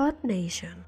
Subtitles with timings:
[0.00, 0.86] Earth Nation.